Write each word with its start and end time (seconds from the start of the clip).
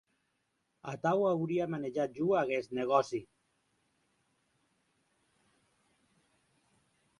Atau 0.93 1.25
auria 1.31 1.67
manejat 1.73 2.15
jo 2.21 2.25
aguest 2.41 2.73
negòci. 2.79 3.21